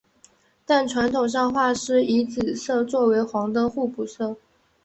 [0.65, 4.35] 但传统上画师以紫色作为黄的互补色。